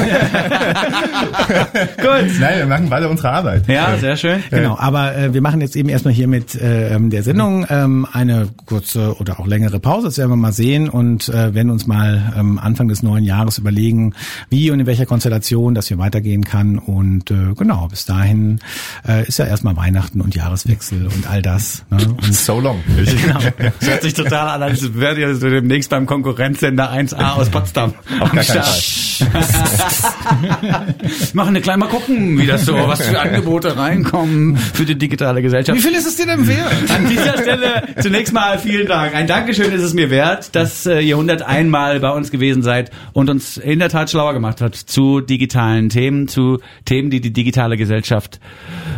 Gut. 1.97 2.31
Nein, 2.39 2.57
wir 2.57 2.65
machen 2.65 2.89
weiter 2.89 3.09
unsere 3.11 3.29
Arbeit. 3.29 3.67
Ja, 3.67 3.95
sehr 3.97 4.17
schön. 4.17 4.43
Genau, 4.49 4.75
aber 4.77 5.15
äh, 5.15 5.33
wir 5.35 5.41
machen 5.41 5.61
jetzt 5.61 5.75
eben 5.75 5.87
erstmal 5.89 6.15
hier 6.15 6.27
mit 6.27 6.55
äh, 6.55 6.95
ähm, 6.95 7.11
der 7.11 7.21
Sendung 7.21 7.67
ähm, 7.69 8.07
eine 8.11 8.49
kurze 8.65 9.15
oder 9.19 9.39
auch 9.39 9.45
längere 9.45 9.79
Pause, 9.79 10.07
das 10.07 10.17
werden 10.17 10.31
wir 10.31 10.35
mal 10.35 10.51
sehen 10.51 10.89
und 10.89 11.29
äh, 11.29 11.53
werden 11.53 11.69
uns 11.69 11.85
mal 11.85 12.33
ähm, 12.35 12.57
Anfang 12.57 12.87
des 12.87 13.03
neuen 13.03 13.23
Jahres 13.23 13.59
überlegen, 13.59 14.15
wie 14.49 14.71
und 14.71 14.79
in 14.79 14.87
welcher 14.87 15.05
Konstellation 15.05 15.75
das 15.75 15.89
hier 15.89 15.99
weitergehen 15.99 16.43
kann 16.43 16.79
und 16.79 17.29
äh, 17.29 17.53
genau, 17.55 17.87
bis 17.89 18.05
dahin 18.05 18.59
äh, 19.07 19.27
ist 19.27 19.37
ja 19.37 19.45
erstmal 19.45 19.77
Weihnachten 19.77 20.21
und 20.21 20.33
Jahreswechsel 20.33 21.05
und 21.05 21.29
all 21.29 21.43
das. 21.43 21.85
Ne? 21.91 21.97
Und 22.07 22.33
So 22.33 22.59
long. 22.59 22.81
genau. 22.97 23.39
Das 23.59 23.73
hört 23.89 24.01
sich 24.01 24.15
total 24.15 24.47
an, 24.49 24.63
als 24.63 24.95
wäre 24.95 25.19
ihr 25.19 25.33
demnächst 25.35 25.91
beim 25.91 26.07
Konkurrenzsender 26.07 26.91
1A 26.91 27.33
aus 27.33 27.49
Potsdam. 27.49 27.93
Auf 28.19 28.31
am 28.31 28.41
Start. 28.41 29.02
Machen 31.33 31.49
eine 31.49 31.61
kleine, 31.61 31.79
mal 31.79 31.89
gucken, 31.89 32.39
wie 32.39 32.45
das 32.45 32.65
so, 32.65 32.73
was 32.73 33.05
für 33.05 33.19
Angebote 33.19 33.77
reinkommen 33.77 34.57
für 34.57 34.85
die 34.85 34.97
digitale 34.97 35.41
Gesellschaft. 35.41 35.77
Wie 35.77 35.81
viel 35.81 35.93
ist 35.93 36.05
es 36.05 36.15
dir 36.15 36.25
denn 36.25 36.47
wert? 36.47 36.71
An 36.89 37.09
dieser 37.09 37.37
Stelle 37.37 37.83
zunächst 38.01 38.33
mal 38.33 38.59
vielen 38.59 38.87
Dank. 38.87 39.15
Ein 39.15 39.27
Dankeschön 39.27 39.71
ist 39.71 39.83
es 39.83 39.93
mir 39.93 40.09
wert, 40.09 40.55
dass 40.55 40.85
äh, 40.85 40.99
ihr 40.99 41.15
101 41.15 41.69
Mal 41.69 41.99
bei 41.99 42.11
uns 42.11 42.31
gewesen 42.31 42.63
seid 42.63 42.91
und 43.13 43.29
uns 43.29 43.57
in 43.57 43.79
der 43.79 43.89
Tat 43.89 44.09
schlauer 44.09 44.33
gemacht 44.33 44.61
habt 44.61 44.75
zu 44.75 45.21
digitalen 45.21 45.89
Themen, 45.89 46.27
zu 46.27 46.59
Themen, 46.85 47.09
die 47.09 47.21
die 47.21 47.33
digitale 47.33 47.77
Gesellschaft 47.77 48.39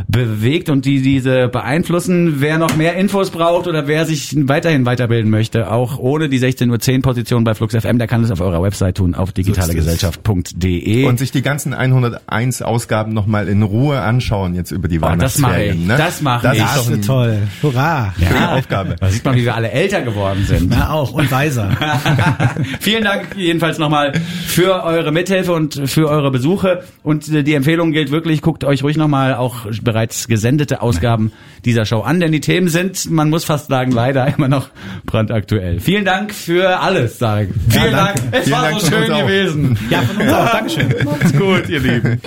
bewegt 0.07 0.69
und 0.69 0.85
die 0.85 1.01
diese 1.01 1.47
beeinflussen. 1.47 2.41
Wer 2.41 2.57
noch 2.57 2.75
mehr 2.75 2.95
Infos 2.95 3.29
braucht 3.29 3.67
oder 3.67 3.87
wer 3.87 4.05
sich 4.05 4.35
weiterhin 4.47 4.85
weiterbilden 4.85 5.29
möchte, 5.29 5.71
auch 5.71 5.99
ohne 5.99 6.29
die 6.29 6.39
16.10 6.39 6.97
Uhr 6.97 7.01
Position 7.01 7.43
bei 7.43 7.53
Flux 7.53 7.75
FM, 7.75 7.97
der 7.97 8.07
kann 8.07 8.23
es 8.23 8.31
auf 8.31 8.41
eurer 8.41 8.61
Website 8.61 8.97
tun, 8.97 9.15
auf 9.15 9.31
digitalegesellschaft.de. 9.95 11.05
Und 11.05 11.19
sich 11.19 11.31
die 11.31 11.41
ganzen 11.41 11.73
101 11.73 12.61
Ausgaben 12.61 13.13
nochmal 13.13 13.47
in 13.47 13.63
Ruhe 13.63 13.99
anschauen 14.01 14.55
jetzt 14.55 14.71
über 14.71 14.87
die 14.87 14.97
Oh, 14.99 15.01
das 15.17 15.37
mache 15.39 15.53
Weihnachtsferien. 15.53 15.81
ich. 15.81 15.87
ne? 15.87 15.97
Das 15.97 16.21
mache 16.21 16.43
das 16.55 16.57
ich. 16.87 16.91
Ist 16.91 17.05
toll. 17.05 17.37
Hurra. 17.61 18.13
schöne 18.17 18.51
Aufgabe. 18.51 18.95
Da 18.99 19.09
sieht 19.09 19.25
man, 19.25 19.35
wie 19.35 19.43
wir 19.45 19.55
alle 19.55 19.71
älter 19.71 20.01
geworden 20.01 20.45
sind. 20.47 20.73
Ja, 20.73 20.89
auch. 20.91 21.11
Und 21.11 21.31
weiser. 21.31 21.69
Vielen 22.79 23.03
Dank 23.03 23.35
jedenfalls 23.35 23.77
nochmal 23.77 24.13
für 24.47 24.83
eure 24.83 25.11
Mithilfe 25.11 25.53
und 25.53 25.81
für 25.89 26.09
eure 26.09 26.31
Besuche. 26.31 26.83
Und 27.03 27.27
äh, 27.29 27.43
die 27.43 27.53
Empfehlung 27.53 27.91
gilt 27.91 28.11
wirklich, 28.11 28.41
guckt 28.41 28.63
euch 28.63 28.83
ruhig 28.83 28.97
nochmal 28.97 29.35
auch 29.35 29.65
bereits 29.81 30.27
gesendete 30.27 30.81
Ausgaben 30.81 31.31
dieser 31.65 31.85
Show 31.85 32.01
an, 32.01 32.19
denn 32.19 32.31
die 32.31 32.41
Themen 32.41 32.67
sind, 32.67 33.09
man 33.09 33.29
muss 33.29 33.43
fast 33.43 33.67
sagen, 33.69 33.91
leider 33.91 34.27
immer 34.35 34.47
noch 34.47 34.69
brandaktuell. 35.05 35.79
Vielen 35.79 36.05
Dank 36.05 36.33
für 36.33 36.79
alles, 36.79 37.17
sage 37.17 37.49
ich. 37.55 37.73
Vielen 37.73 37.91
danke. 37.91 38.21
Dank. 38.21 38.33
Es 38.33 38.43
Vielen 38.45 38.55
war 38.55 38.61
Dank 38.69 38.81
so 38.81 38.87
schön 38.87 39.07
gewesen. 39.07 39.77
Ja, 39.89 40.01
von 40.01 40.17
uns 40.17 40.31
auch. 40.31 40.51
Dankeschön. 40.51 40.93
Macht's 41.03 41.33
gut, 41.33 41.69
ihr 41.69 41.79
Lieben. 41.79 42.21